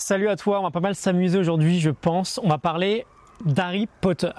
Salut 0.00 0.28
à 0.28 0.36
toi, 0.36 0.60
on 0.60 0.62
va 0.62 0.70
pas 0.70 0.78
mal 0.78 0.94
s'amuser 0.94 1.40
aujourd'hui, 1.40 1.80
je 1.80 1.90
pense. 1.90 2.38
On 2.44 2.48
va 2.48 2.58
parler 2.58 3.04
d'Harry 3.44 3.88
Potter 4.00 4.30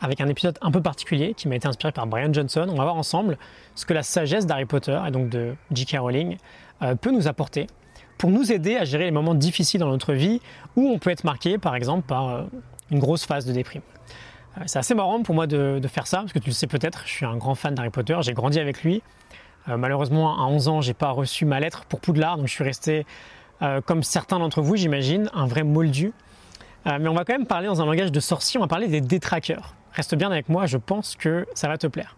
avec 0.00 0.22
un 0.22 0.26
épisode 0.26 0.58
un 0.62 0.70
peu 0.70 0.80
particulier 0.80 1.34
qui 1.34 1.48
m'a 1.48 1.56
été 1.56 1.68
inspiré 1.68 1.92
par 1.92 2.06
Brian 2.06 2.32
Johnson. 2.32 2.66
On 2.70 2.76
va 2.76 2.84
voir 2.84 2.96
ensemble 2.96 3.36
ce 3.74 3.84
que 3.84 3.92
la 3.92 4.02
sagesse 4.02 4.46
d'Harry 4.46 4.64
Potter 4.64 4.98
et 5.06 5.10
donc 5.10 5.28
de 5.28 5.54
J.K. 5.70 5.98
Rowling 5.98 6.38
euh, 6.80 6.94
peut 6.94 7.10
nous 7.10 7.28
apporter 7.28 7.66
pour 8.16 8.30
nous 8.30 8.52
aider 8.52 8.76
à 8.76 8.86
gérer 8.86 9.04
les 9.04 9.10
moments 9.10 9.34
difficiles 9.34 9.80
dans 9.80 9.90
notre 9.90 10.14
vie 10.14 10.40
où 10.76 10.88
on 10.88 10.98
peut 10.98 11.10
être 11.10 11.24
marqué 11.24 11.58
par 11.58 11.76
exemple 11.76 12.06
par 12.06 12.28
euh, 12.30 12.44
une 12.90 12.98
grosse 12.98 13.26
phase 13.26 13.44
de 13.44 13.52
déprime. 13.52 13.82
Euh, 14.56 14.62
c'est 14.64 14.78
assez 14.78 14.94
marrant 14.94 15.22
pour 15.22 15.34
moi 15.34 15.46
de, 15.46 15.78
faire 15.88 16.06
ça 16.06 16.20
parce 16.20 16.32
que 16.32 16.38
tu 16.38 16.48
le 16.48 16.54
sais 16.54 16.66
peut-être, 16.66 17.02
je 17.04 17.12
suis 17.12 17.26
un 17.26 17.36
grand 17.36 17.54
fan 17.54 17.74
d'Harry 17.74 17.90
Potter, 17.90 18.16
j'ai 18.22 18.32
grandi 18.32 18.58
avec 18.58 18.82
lui. 18.82 19.02
malheureusement, 19.66 20.42
à 20.42 20.46
11 20.46 20.68
ans, 20.68 20.80
j'ai 20.80 20.94
pas 20.94 21.10
reçu 21.10 21.44
ma 21.44 21.60
lettre 21.60 21.84
pour 21.84 22.00
Poudlard, 22.00 22.38
donc 22.38 22.46
je 22.46 22.52
suis 22.52 22.64
resté, 22.64 23.04
comme 23.84 24.02
certains 24.02 24.38
d'entre 24.38 24.60
vous, 24.60 24.76
j'imagine, 24.76 25.30
un 25.34 25.46
vrai 25.46 25.62
moldu. 25.62 26.12
mais 26.86 27.08
on 27.08 27.14
va 27.14 27.24
quand 27.24 27.34
même 27.34 27.46
parler 27.46 27.66
dans 27.66 27.80
un 27.80 27.86
langage 27.86 28.10
de 28.10 28.20
sorcier, 28.20 28.58
on 28.58 28.62
va 28.62 28.68
parler 28.68 28.88
des 28.88 29.00
détraqueurs. 29.00 29.74
Reste 29.92 30.14
bien 30.14 30.30
avec 30.30 30.48
moi, 30.48 30.66
je 30.66 30.78
pense 30.78 31.16
que 31.16 31.46
ça 31.54 31.68
va 31.68 31.78
te 31.78 31.86
plaire. 31.86 32.16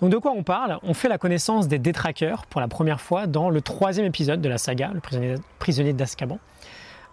Donc 0.00 0.10
de 0.10 0.16
quoi 0.16 0.32
on 0.32 0.42
parle? 0.42 0.78
On 0.82 0.94
fait 0.94 1.08
la 1.08 1.18
connaissance 1.18 1.68
des 1.68 1.78
détraqueurs 1.78 2.46
pour 2.46 2.60
la 2.60 2.68
première 2.68 3.00
fois 3.00 3.26
dans 3.26 3.50
le 3.50 3.60
troisième 3.60 4.06
épisode 4.06 4.40
de 4.40 4.48
la 4.48 4.56
saga, 4.56 4.90
le 4.94 5.36
prisonnier, 5.58 5.92
d'Azkaban. 5.92 6.38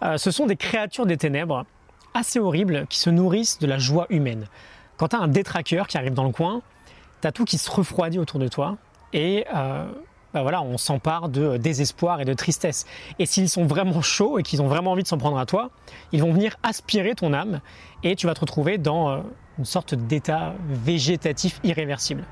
Euh, 0.04 0.18
ce 0.18 0.32
sont 0.32 0.46
des 0.46 0.55
créatures 0.55 1.05
des 1.05 1.18
ténèbres 1.18 1.66
assez 2.14 2.40
horribles 2.40 2.88
qui 2.88 3.00
se 3.00 3.10
nourrissent 3.10 3.60
de 3.60 3.68
la 3.68 3.77
joie 3.77 4.08
humaine. 4.10 4.48
Quand 4.96 5.10
tu 5.10 5.16
as 5.16 5.20
un 5.20 5.27
détraqueur 5.27 5.88
qui 5.88 5.98
arrive 5.98 6.14
dans 6.14 6.24
le 6.24 6.32
coin, 6.32 6.62
tu 7.22 7.27
as 7.27 7.32
tout 7.32 7.46
qui 7.46 7.58
se 7.58 7.70
refroidit 7.70 8.20
autour 8.20 8.40
de 8.40 8.48
toi 8.48 8.77
et 9.14 9.46
bah 10.44 10.62
on 10.62 10.77
s'empare 10.77 11.30
de 11.30 11.58
désespoir 11.58 12.22
et 12.22 12.26
de 12.26 12.34
tristesse. 12.34 12.86
Et 13.20 13.26
s'ils 13.26 13.50
sont 13.50 13.66
vraiment 13.66 14.02
chauds 14.02 14.40
et 14.40 14.44
qu'ils 14.44 14.62
ont 14.62 14.68
vraiment 14.68 14.91
envie 14.91 15.04
de 15.04 15.08
s'en 15.08 15.18
prendre 15.18 15.38
à 15.38 15.46
toi, 15.46 15.70
ils 16.12 16.22
vont 16.22 16.32
venir 16.32 16.55
aspirer 16.63 17.16
ton 17.16 17.34
âme 17.34 17.62
et 18.04 18.16
tu 18.16 18.27
vas 18.27 18.34
te 18.34 18.41
retrouver 18.41 18.77
dans 18.77 19.10
euh, 19.10 19.18
une 19.58 19.65
sorte 19.65 19.96
d'état 19.96 20.54
végétatif 20.70 21.60
irréversible. 21.63 22.24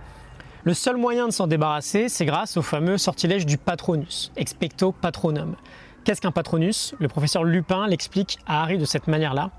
Le 0.64 0.74
seul 0.74 0.98
moyen 0.98 1.28
de 1.28 1.32
s'en 1.32 1.48
débarrasser, 1.48 2.10
c'est 2.10 2.26
grâce 2.26 2.58
au 2.58 2.64
fameux 2.64 2.98
sortilège 2.98 3.46
du 3.46 3.58
patronus, 3.58 4.32
expecto 4.36 4.92
patronum. 4.92 5.56
Qu'est-ce 6.04 6.22
qu'un 6.22 6.32
patronus? 6.32 6.96
Le 7.00 7.08
professeur 7.08 7.44
Lupin 7.44 7.88
l'explique 7.88 8.40
à 8.48 8.64
Harry 8.64 8.78
de 8.78 8.86
cette 8.86 9.08
manière-là. 9.08 9.52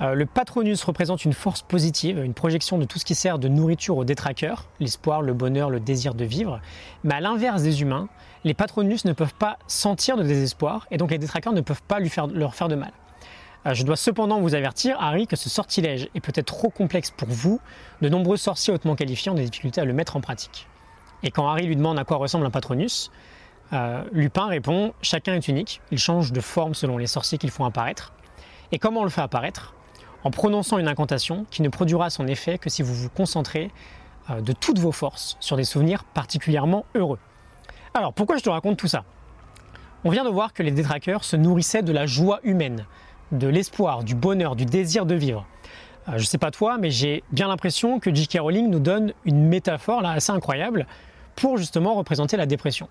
Euh, 0.00 0.14
le 0.14 0.26
patronus 0.26 0.82
représente 0.84 1.24
une 1.24 1.32
force 1.32 1.62
positive, 1.62 2.22
une 2.22 2.34
projection 2.34 2.78
de 2.78 2.84
tout 2.84 2.98
ce 2.98 3.04
qui 3.04 3.16
sert 3.16 3.38
de 3.38 3.48
nourriture 3.48 3.96
aux 3.96 4.04
détraqueurs, 4.04 4.68
l'espoir, 4.78 5.22
le 5.22 5.34
bonheur, 5.34 5.70
le 5.70 5.80
désir 5.80 6.14
de 6.14 6.24
vivre. 6.24 6.60
Mais 7.02 7.14
à 7.14 7.20
l'inverse 7.20 7.62
des 7.62 7.82
humains, 7.82 8.08
les 8.44 8.54
patronus 8.54 9.04
ne 9.04 9.12
peuvent 9.12 9.34
pas 9.34 9.58
sentir 9.66 10.16
de 10.16 10.22
désespoir 10.22 10.86
et 10.92 10.98
donc 10.98 11.10
les 11.10 11.18
détraqueurs 11.18 11.52
ne 11.52 11.60
peuvent 11.60 11.82
pas 11.82 11.98
leur 11.98 12.54
faire 12.54 12.68
de 12.68 12.76
mal. 12.76 12.92
Euh, 13.66 13.74
je 13.74 13.82
dois 13.82 13.96
cependant 13.96 14.40
vous 14.40 14.54
avertir, 14.54 14.96
Harry, 15.00 15.26
que 15.26 15.34
ce 15.34 15.50
sortilège 15.50 16.08
est 16.14 16.20
peut-être 16.20 16.46
trop 16.46 16.70
complexe 16.70 17.10
pour 17.10 17.28
vous. 17.28 17.60
De 18.00 18.08
nombreux 18.08 18.36
sorciers 18.36 18.72
hautement 18.72 18.94
qualifiés 18.94 19.32
ont 19.32 19.34
des 19.34 19.44
difficultés 19.44 19.80
à 19.80 19.84
le 19.84 19.92
mettre 19.92 20.16
en 20.16 20.20
pratique. 20.20 20.68
Et 21.24 21.32
quand 21.32 21.48
Harry 21.48 21.66
lui 21.66 21.74
demande 21.74 21.98
à 21.98 22.04
quoi 22.04 22.18
ressemble 22.18 22.46
un 22.46 22.50
patronus, 22.50 23.10
euh, 23.72 24.04
Lupin 24.12 24.46
répond 24.46 24.94
Chacun 25.02 25.34
est 25.34 25.48
unique, 25.48 25.80
il 25.90 25.98
change 25.98 26.32
de 26.32 26.40
forme 26.40 26.74
selon 26.74 26.98
les 26.98 27.08
sorciers 27.08 27.38
qu'ils 27.38 27.50
font 27.50 27.64
apparaître. 27.64 28.12
Et 28.70 28.78
comment 28.78 29.00
on 29.00 29.04
le 29.04 29.10
fait 29.10 29.22
apparaître? 29.22 29.74
En 30.24 30.30
prononçant 30.30 30.78
une 30.78 30.88
incantation 30.88 31.46
qui 31.50 31.62
ne 31.62 31.68
produira 31.68 32.10
son 32.10 32.26
effet 32.26 32.58
que 32.58 32.70
si 32.70 32.82
vous 32.82 32.94
vous 32.94 33.08
concentrez 33.08 33.70
euh, 34.30 34.40
de 34.40 34.52
toutes 34.52 34.78
vos 34.78 34.92
forces 34.92 35.36
sur 35.40 35.56
des 35.56 35.64
souvenirs 35.64 36.04
particulièrement 36.04 36.84
heureux. 36.94 37.18
Alors 37.94 38.12
pourquoi 38.12 38.36
je 38.36 38.42
te 38.42 38.50
raconte 38.50 38.76
tout 38.76 38.88
ça? 38.88 39.04
On 40.04 40.10
vient 40.10 40.24
de 40.24 40.30
voir 40.30 40.52
que 40.52 40.62
les 40.62 40.70
détraqueurs 40.70 41.24
se 41.24 41.36
nourrissaient 41.36 41.82
de 41.82 41.92
la 41.92 42.06
joie 42.06 42.40
humaine, 42.42 42.84
de 43.32 43.48
l'espoir, 43.48 44.04
du 44.04 44.14
bonheur, 44.14 44.54
du 44.54 44.64
désir 44.64 45.06
de 45.06 45.14
vivre. 45.14 45.46
Euh, 46.08 46.18
je 46.18 46.24
sais 46.24 46.38
pas 46.38 46.50
toi, 46.50 46.78
mais 46.78 46.90
j'ai 46.90 47.24
bien 47.32 47.48
l'impression 47.48 47.98
que 48.00 48.14
J.K. 48.14 48.38
Rowling 48.40 48.70
nous 48.70 48.80
donne 48.80 49.12
une 49.24 49.46
métaphore 49.46 50.02
là 50.02 50.10
assez 50.10 50.32
incroyable 50.32 50.86
pour 51.36 51.56
justement 51.56 51.94
représenter 51.94 52.36
la 52.36 52.46
dépression. 52.46 52.88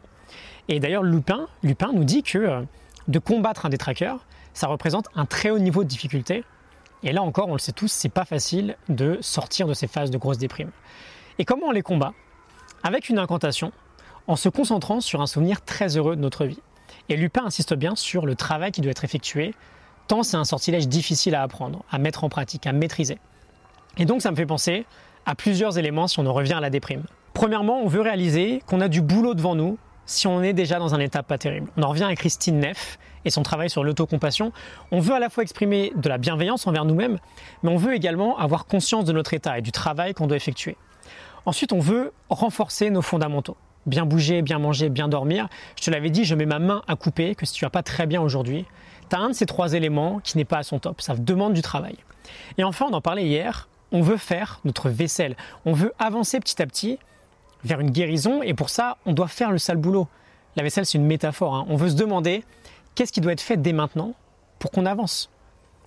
Et 0.68 0.80
d'ailleurs, 0.80 1.04
Lupin, 1.04 1.48
Lupin 1.64 1.92
nous 1.94 2.04
dit 2.04 2.24
que 2.24 2.38
euh, 2.38 2.62
de 3.08 3.20
combattre 3.20 3.66
un 3.66 3.70
détraqueur, 3.70 4.26
ça 4.54 4.68
représente 4.68 5.08
un 5.16 5.26
très 5.26 5.50
haut 5.50 5.60
niveau 5.60 5.84
de 5.84 5.90
difficulté. 5.90 6.44
Et 7.04 7.12
là 7.12 7.22
encore, 7.22 7.48
on 7.48 7.54
le 7.54 7.60
sait 7.60 7.72
tous, 7.72 7.92
c'est 7.92 8.10
pas 8.10 8.26
facile 8.26 8.76
de 8.90 9.18
sortir 9.22 9.68
de 9.68 9.74
ces 9.74 9.88
phases 9.88 10.12
de 10.12 10.18
grosse 10.18 10.38
déprime. 10.38 10.72
Et 11.40 11.46
comment 11.46 11.68
on 11.68 11.72
les 11.72 11.84
combat? 11.84 12.14
Avec 12.84 13.10
une 13.10 13.20
incantation, 13.20 13.72
en 14.28 14.36
se 14.36 14.50
concentrant 14.50 15.00
sur 15.00 15.22
un 15.22 15.28
souvenir 15.28 15.64
très 15.64 15.98
heureux 15.98 16.16
de 16.16 16.22
notre 16.22 16.46
vie. 16.46 16.60
Et 17.10 17.16
Lupin 17.16 17.46
insiste 17.46 17.74
bien 17.74 17.96
sur 17.96 18.26
le 18.26 18.36
travail 18.36 18.72
qui 18.72 18.82
doit 18.82 18.92
être 18.92 19.06
effectué 19.06 19.54
tant 20.08 20.24
c'est 20.24 20.38
un 20.38 20.46
sortilège 20.46 20.88
difficile 20.88 21.36
à 21.36 21.44
apprendre, 21.44 21.84
à 21.92 21.98
mettre 21.98 22.24
en 22.24 22.30
pratique, 22.30 22.66
à 22.66 22.72
maîtriser. 22.72 23.20
Et 23.98 24.06
donc 24.06 24.22
ça 24.22 24.32
me 24.32 24.36
fait 24.36 24.46
penser 24.46 24.86
à 25.26 25.36
plusieurs 25.36 25.78
éléments 25.78 26.08
si 26.08 26.20
on 26.20 26.26
en 26.26 26.34
revient 26.34 26.54
à 26.54 26.62
la 26.62 26.70
déprime. 26.70 27.04
Premièrement, 27.34 27.82
on 27.82 27.88
veut 27.88 28.02
réaliser 28.02 28.64
qu'on 28.66 28.82
a 28.82 28.88
du 28.88 29.02
boulot 29.02 29.34
devant 29.34 29.56
nous 29.56 29.78
si 30.06 30.26
on 30.26 30.42
est 30.42 30.54
déjà 30.54 30.80
dans 30.80 30.96
un 30.96 31.00
état 31.00 31.24
pas 31.24 31.38
terrible. 31.38 31.70
On 31.76 31.84
en 31.84 31.90
revient 31.90 32.06
à 32.06 32.16
Christine 32.16 32.60
Neff 32.60 32.98
et 33.26 33.30
son 33.30 33.44
travail 33.44 33.70
sur 33.70 33.84
l'autocompassion. 33.84 34.52
On 34.92 35.00
veut 35.00 35.14
à 35.14 35.20
la 35.20 35.30
fois 35.30 35.44
exprimer 35.44 35.92
de 35.96 36.10
la 36.10 36.18
bienveillance 36.18 36.68
envers 36.68 36.86
nous-mêmes, 36.86 37.20
mais 37.64 37.70
on 37.70 37.78
veut 37.78 37.94
également 37.94 38.38
avoir 38.38 38.66
conscience 38.66 39.06
de 39.06 39.14
notre 39.14 39.34
état 39.34 39.58
et 39.58 39.62
du 39.62 39.72
travail 39.72 40.14
qu'on 40.14 40.28
doit 40.28 40.38
effectuer. 40.38 40.78
Ensuite, 41.46 41.72
on 41.72 41.80
veut 41.80 42.12
renforcer 42.30 42.90
nos 42.90 43.02
fondamentaux. 43.02 43.58
Bien 43.86 44.06
bouger, 44.06 44.42
bien 44.42 44.60
manger, 44.60 44.90
bien 44.90 45.08
dormir. 45.08 45.48
Je 45.80 45.86
te 45.86 45.92
l'avais 45.92 46.10
dit, 46.10 46.26
je 46.26 46.36
mets 46.36 46.46
ma 46.46 46.60
main 46.60 46.82
à 46.88 46.96
couper, 46.98 47.36
que 47.36 47.46
si 47.46 47.54
tu 47.54 47.64
vas 47.64 47.70
pas 47.70 47.84
très 47.84 48.06
bien 48.06 48.22
aujourd'hui, 48.22 48.66
tu 49.10 49.16
as 49.16 49.20
un 49.20 49.30
de 49.30 49.34
ces 49.34 49.46
trois 49.46 49.74
éléments 49.74 50.20
qui 50.20 50.38
n'est 50.38 50.46
pas 50.46 50.58
à 50.58 50.64
son 50.64 50.80
top. 50.80 51.00
Ça 51.00 51.16
demande 51.16 51.54
du 51.54 51.62
travail. 51.62 51.96
Et 52.58 52.66
enfin, 52.66 52.88
on 52.90 52.94
en 52.94 53.00
parlait 53.00 53.26
hier, 53.26 53.70
on 53.94 54.02
veut 54.02 54.18
faire 54.18 54.60
notre 54.66 54.90
vaisselle. 54.90 55.38
On 55.66 55.72
veut 55.72 55.94
avancer 56.00 56.40
petit 56.40 56.62
à 56.62 56.66
petit 56.66 57.00
vers 57.64 57.80
une 57.80 57.92
guérison 57.92 58.42
et 58.44 58.54
pour 58.54 58.70
ça, 58.70 58.98
on 59.06 59.14
doit 59.14 59.28
faire 59.28 59.52
le 59.52 59.58
sale 59.58 59.78
boulot. 59.78 60.08
La 60.56 60.64
vaisselle, 60.64 60.86
c'est 60.86 60.98
une 60.98 61.06
métaphore. 61.06 61.56
Hein. 61.56 61.66
On 61.70 61.76
veut 61.76 61.90
se 61.90 61.96
demander 61.96 62.44
qu'est-ce 62.98 63.14
qui 63.14 63.22
doit 63.22 63.32
être 63.32 63.42
fait 63.42 63.58
dès 63.58 63.74
maintenant 63.74 64.16
pour 64.58 64.72
qu'on 64.72 64.88
avance? 64.88 65.30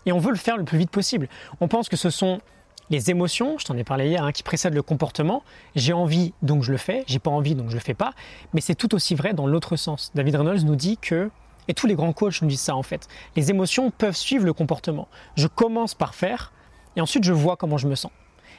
Et 0.07 0.13
on 0.13 0.19
veut 0.19 0.31
le 0.31 0.37
faire 0.37 0.57
le 0.57 0.65
plus 0.65 0.79
vite 0.79 0.91
possible. 0.91 1.29
On 1.61 1.67
pense 1.67 1.89
que 1.89 1.97
ce 1.97 2.09
sont 2.09 2.41
les 2.89 3.11
émotions, 3.11 3.59
je 3.59 3.65
t'en 3.65 3.77
ai 3.77 3.85
parlé 3.85 4.09
hier, 4.09 4.23
hein, 4.23 4.33
qui 4.33 4.45
précèdent 4.45 4.75
le 4.75 4.83
comportement. 4.83 5.43
J'ai 5.75 5.93
envie, 5.93 6.33
donc 6.43 6.63
je 6.63 6.71
le 6.71 6.79
fais. 6.79 7.03
J'ai 7.09 7.19
pas 7.19 7.31
envie, 7.31 7.57
donc 7.57 7.69
je 7.69 7.75
le 7.75 7.81
fais 7.81 7.95
pas. 7.95 8.13
Mais 8.55 8.61
c'est 8.61 8.77
tout 8.77 8.95
aussi 8.95 9.17
vrai 9.17 9.35
dans 9.35 9.49
l'autre 9.49 9.75
sens. 9.75 10.13
David 10.15 10.37
Reynolds 10.37 10.65
nous 10.65 10.77
dit 10.77 10.99
que 10.99 11.31
et 11.69 11.75
tous 11.75 11.87
les 11.87 11.95
grands 11.95 12.13
coachs 12.13 12.43
nous 12.43 12.49
disent 12.49 12.61
ça 12.61 12.77
en 12.77 12.83
fait. 12.83 13.09
Les 13.37 13.51
émotions 13.51 13.91
peuvent 13.91 14.17
suivre 14.17 14.45
le 14.45 14.53
comportement. 14.53 15.09
Je 15.37 15.49
commence 15.49 15.95
par 15.95 16.15
faire 16.15 16.53
et 16.97 17.01
ensuite 17.01 17.25
je 17.25 17.33
vois 17.33 17.57
comment 17.57 17.77
je 17.77 17.89
me 17.89 17.97
sens. 17.97 18.13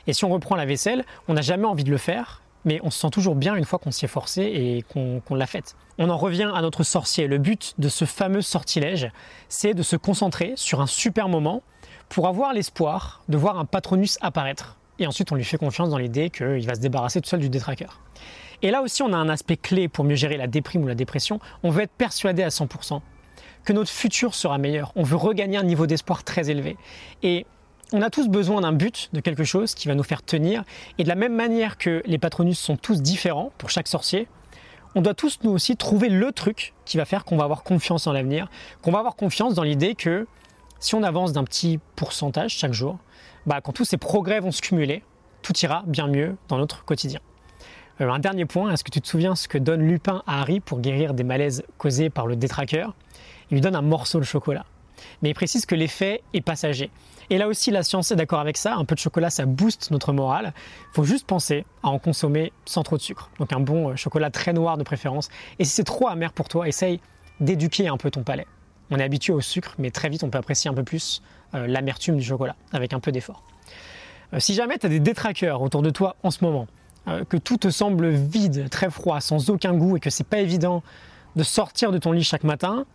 Et 0.07 0.13
si 0.13 0.25
on 0.25 0.29
reprend 0.29 0.55
la 0.55 0.65
vaisselle, 0.65 1.05
on 1.27 1.33
n'a 1.33 1.41
jamais 1.41 1.65
envie 1.65 1.83
de 1.83 1.91
le 1.91 1.97
faire, 1.97 2.41
mais 2.65 2.79
on 2.83 2.89
se 2.89 2.99
sent 2.99 3.09
toujours 3.11 3.35
bien 3.35 3.55
une 3.55 3.65
fois 3.65 3.79
qu'on 3.79 3.91
s'y 3.91 4.05
est 4.05 4.07
forcé 4.07 4.41
et 4.43 4.83
qu'on 4.93 5.35
l'a 5.35 5.47
faite. 5.47 5.75
On 5.97 6.09
en 6.09 6.17
revient 6.17 6.51
à 6.53 6.61
notre 6.61 6.83
sorcier. 6.83 7.27
Le 7.27 7.37
but 7.37 7.73
de 7.77 7.89
ce 7.89 8.05
fameux 8.05 8.41
sortilège, 8.41 9.11
c'est 9.49 9.73
de 9.73 9.83
se 9.83 9.95
concentrer 9.95 10.53
sur 10.55 10.81
un 10.81 10.87
super 10.87 11.29
moment 11.29 11.63
pour 12.09 12.27
avoir 12.27 12.53
l'espoir 12.53 13.23
de 13.29 13.37
voir 13.37 13.57
un 13.57 13.65
patronus 13.65 14.17
apparaître. 14.21 14.77
Et 14.99 15.07
ensuite, 15.07 15.31
on 15.31 15.35
lui 15.35 15.43
fait 15.43 15.57
confiance 15.57 15.89
dans 15.89 15.97
l'idée 15.97 16.29
qu'il 16.29 16.65
va 16.67 16.75
se 16.75 16.79
débarrasser 16.79 17.21
tout 17.21 17.29
seul 17.29 17.39
du 17.39 17.49
détraqueur. 17.49 18.01
Et 18.61 18.69
là 18.69 18.81
aussi, 18.81 19.01
on 19.01 19.13
a 19.13 19.17
un 19.17 19.29
aspect 19.29 19.57
clé 19.57 19.87
pour 19.87 20.05
mieux 20.05 20.15
gérer 20.15 20.37
la 20.37 20.47
déprime 20.47 20.83
ou 20.83 20.87
la 20.87 20.95
dépression. 20.95 21.39
On 21.63 21.71
veut 21.71 21.81
être 21.81 21.93
persuadé 21.97 22.43
à 22.43 22.49
100% 22.49 23.01
que 23.63 23.73
notre 23.73 23.89
futur 23.89 24.35
sera 24.35 24.57
meilleur. 24.57 24.91
On 24.95 25.03
veut 25.03 25.15
regagner 25.15 25.57
un 25.57 25.63
niveau 25.63 25.87
d'espoir 25.87 26.23
très 26.23 26.49
élevé. 26.49 26.77
Et 27.23 27.45
on 27.93 28.01
a 28.01 28.09
tous 28.09 28.27
besoin 28.29 28.61
d'un 28.61 28.71
but, 28.71 29.09
de 29.13 29.19
quelque 29.19 29.43
chose 29.43 29.75
qui 29.75 29.87
va 29.87 29.95
nous 29.95 30.03
faire 30.03 30.23
tenir. 30.23 30.63
Et 30.97 31.03
de 31.03 31.09
la 31.09 31.15
même 31.15 31.35
manière 31.35 31.77
que 31.77 32.01
les 32.05 32.17
patronus 32.17 32.59
sont 32.59 32.77
tous 32.77 33.01
différents 33.01 33.51
pour 33.57 33.69
chaque 33.69 33.87
sorcier, 33.87 34.27
on 34.95 35.01
doit 35.01 35.13
tous 35.13 35.39
nous 35.43 35.51
aussi 35.51 35.77
trouver 35.77 36.09
le 36.09 36.31
truc 36.31 36.73
qui 36.85 36.97
va 36.97 37.05
faire 37.05 37.23
qu'on 37.23 37.37
va 37.37 37.45
avoir 37.45 37.63
confiance 37.63 38.07
en 38.07 38.13
l'avenir, 38.13 38.49
qu'on 38.81 38.91
va 38.91 38.99
avoir 38.99 39.15
confiance 39.15 39.53
dans 39.53 39.63
l'idée 39.63 39.95
que 39.95 40.27
si 40.79 40.95
on 40.95 41.03
avance 41.03 41.31
d'un 41.31 41.43
petit 41.43 41.79
pourcentage 41.95 42.51
chaque 42.51 42.73
jour, 42.73 42.97
bah, 43.45 43.61
quand 43.61 43.71
tous 43.71 43.85
ces 43.85 43.97
progrès 43.97 44.39
vont 44.39 44.51
se 44.51 44.61
cumuler, 44.61 45.03
tout 45.41 45.53
ira 45.59 45.83
bien 45.87 46.07
mieux 46.07 46.35
dans 46.49 46.57
notre 46.57 46.83
quotidien. 46.83 47.19
Euh, 48.01 48.09
un 48.09 48.19
dernier 48.19 48.45
point, 48.45 48.71
est-ce 48.71 48.83
que 48.83 48.91
tu 48.91 49.01
te 49.01 49.07
souviens 49.07 49.35
ce 49.35 49.47
que 49.47 49.57
donne 49.57 49.81
Lupin 49.81 50.23
à 50.27 50.41
Harry 50.41 50.59
pour 50.59 50.79
guérir 50.79 51.13
des 51.13 51.23
malaises 51.23 51.63
causés 51.77 52.09
par 52.09 52.27
le 52.27 52.35
détraqueur? 52.35 52.93
Il 53.49 53.55
lui 53.55 53.61
donne 53.61 53.75
un 53.75 53.81
morceau 53.81 54.19
de 54.19 54.25
chocolat. 54.25 54.65
Mais 55.21 55.29
il 55.29 55.33
précise 55.33 55.65
que 55.65 55.75
l'effet 55.75 56.21
est 56.33 56.41
passager. 56.41 56.89
Et 57.29 57.37
là 57.37 57.47
aussi, 57.47 57.71
la 57.71 57.83
science 57.83 58.11
est 58.11 58.15
d'accord 58.15 58.39
avec 58.39 58.57
ça. 58.57 58.75
Un 58.75 58.85
peu 58.85 58.95
de 58.95 58.99
chocolat, 58.99 59.29
ça 59.29 59.45
booste 59.45 59.91
notre 59.91 60.13
morale. 60.13 60.53
Il 60.91 60.95
faut 60.95 61.03
juste 61.03 61.25
penser 61.25 61.65
à 61.83 61.89
en 61.89 61.99
consommer 61.99 62.51
sans 62.65 62.83
trop 62.83 62.97
de 62.97 63.01
sucre. 63.01 63.29
Donc 63.39 63.53
un 63.53 63.59
bon 63.59 63.89
euh, 63.89 63.95
chocolat 63.95 64.29
très 64.29 64.53
noir 64.53 64.77
de 64.77 64.83
préférence. 64.83 65.29
Et 65.59 65.65
si 65.65 65.71
c'est 65.71 65.83
trop 65.83 66.07
amer 66.07 66.33
pour 66.33 66.47
toi, 66.47 66.67
essaye 66.67 66.99
d'éduquer 67.39 67.87
un 67.87 67.97
peu 67.97 68.11
ton 68.11 68.23
palais. 68.23 68.47
On 68.89 68.97
est 68.97 69.03
habitué 69.03 69.31
au 69.33 69.41
sucre, 69.41 69.75
mais 69.77 69.91
très 69.91 70.09
vite, 70.09 70.23
on 70.23 70.29
peut 70.29 70.37
apprécier 70.37 70.69
un 70.69 70.73
peu 70.73 70.83
plus 70.83 71.21
euh, 71.55 71.67
l'amertume 71.67 72.17
du 72.17 72.23
chocolat, 72.23 72.55
avec 72.73 72.93
un 72.93 72.99
peu 72.99 73.11
d'effort. 73.11 73.43
si 74.37 74.53
jamais 74.53 74.77
tu 74.77 74.85
as 74.85 74.89
des 74.89 74.99
détraqueurs 74.99 75.61
autour 75.61 75.81
de 75.81 75.89
toi 75.89 76.17
en 76.23 76.31
ce 76.31 76.43
moment, 76.43 76.67
euh, 77.07 77.23
que 77.25 77.37
tout 77.37 77.57
te 77.57 77.69
semble 77.69 78.09
vide, 78.09 78.69
très 78.69 78.91
froid, 78.91 79.21
sans 79.21 79.49
aucun 79.49 79.73
goût 79.73 79.97
et 79.97 79.99
que 79.99 80.11
c'est 80.11 80.27
pas 80.27 80.39
évident 80.39 80.83
de 81.35 81.43
sortir 81.43 81.91
de 81.91 81.97
ton 81.97 82.11
lit 82.11 82.23
chaque 82.23 82.43
matin, 82.43 82.85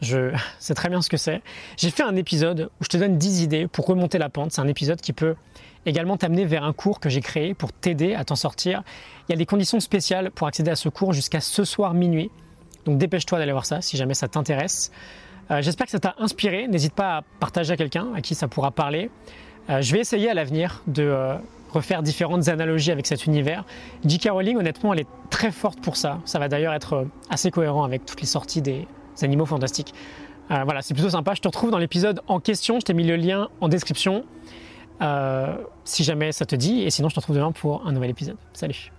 Je 0.00 0.32
sais 0.58 0.74
très 0.74 0.88
bien 0.88 1.02
ce 1.02 1.08
que 1.08 1.16
c'est. 1.16 1.42
J'ai 1.76 1.90
fait 1.90 2.02
un 2.02 2.16
épisode 2.16 2.70
où 2.80 2.84
je 2.84 2.88
te 2.88 2.96
donne 2.96 3.18
10 3.18 3.42
idées 3.42 3.66
pour 3.66 3.86
remonter 3.86 4.18
la 4.18 4.28
pente. 4.28 4.52
C'est 4.52 4.60
un 4.60 4.68
épisode 4.68 5.00
qui 5.00 5.12
peut 5.12 5.34
également 5.86 6.16
t'amener 6.16 6.44
vers 6.44 6.64
un 6.64 6.72
cours 6.72 7.00
que 7.00 7.08
j'ai 7.08 7.20
créé 7.20 7.54
pour 7.54 7.72
t'aider 7.72 8.14
à 8.14 8.24
t'en 8.24 8.36
sortir. 8.36 8.82
Il 9.28 9.32
y 9.32 9.34
a 9.34 9.38
des 9.38 9.46
conditions 9.46 9.80
spéciales 9.80 10.30
pour 10.30 10.46
accéder 10.46 10.70
à 10.70 10.76
ce 10.76 10.88
cours 10.88 11.12
jusqu'à 11.12 11.40
ce 11.40 11.64
soir 11.64 11.94
minuit. 11.94 12.30
Donc 12.84 12.98
dépêche-toi 12.98 13.38
d'aller 13.38 13.52
voir 13.52 13.66
ça 13.66 13.80
si 13.80 13.96
jamais 13.96 14.14
ça 14.14 14.28
t'intéresse. 14.28 14.90
Euh, 15.50 15.62
j'espère 15.62 15.86
que 15.86 15.92
ça 15.92 16.00
t'a 16.00 16.14
inspiré. 16.18 16.68
N'hésite 16.68 16.94
pas 16.94 17.18
à 17.18 17.22
partager 17.40 17.72
à 17.72 17.76
quelqu'un 17.76 18.08
à 18.14 18.20
qui 18.20 18.34
ça 18.34 18.48
pourra 18.48 18.70
parler. 18.70 19.10
Euh, 19.68 19.82
je 19.82 19.92
vais 19.92 20.00
essayer 20.00 20.30
à 20.30 20.34
l'avenir 20.34 20.82
de 20.86 21.02
euh, 21.02 21.34
refaire 21.72 22.02
différentes 22.02 22.48
analogies 22.48 22.92
avec 22.92 23.06
cet 23.06 23.26
univers. 23.26 23.64
J.K. 24.04 24.30
Rowling, 24.30 24.56
honnêtement, 24.56 24.92
elle 24.92 25.00
est 25.00 25.08
très 25.28 25.50
forte 25.50 25.80
pour 25.80 25.96
ça. 25.96 26.20
Ça 26.24 26.38
va 26.38 26.48
d'ailleurs 26.48 26.72
être 26.72 27.06
assez 27.28 27.50
cohérent 27.50 27.84
avec 27.84 28.06
toutes 28.06 28.20
les 28.20 28.26
sorties 28.26 28.62
des 28.62 28.86
animaux 29.22 29.46
fantastiques. 29.46 29.94
voilà, 30.48 30.82
c'est 30.82 30.94
plutôt 30.94 31.10
sympa. 31.10 31.34
Je 31.34 31.40
te 31.40 31.48
retrouve 31.48 31.70
dans 31.70 31.78
l'épisode 31.78 32.20
en 32.26 32.40
question. 32.40 32.80
Je 32.80 32.84
t'ai 32.84 32.94
mis 32.94 33.04
le 33.04 33.16
lien 33.16 33.48
en 33.60 33.68
description. 33.68 34.24
si 35.84 36.04
jamais 36.04 36.32
ça 36.32 36.46
te 36.46 36.56
dit. 36.56 36.82
Et 36.82 36.90
sinon, 36.90 37.08
je 37.08 37.14
te 37.14 37.20
retrouve 37.20 37.36
demain 37.36 37.52
pour 37.52 37.86
un 37.86 37.92
nouvel 37.92 38.10
épisode. 38.10 38.36
Salut 38.52 38.92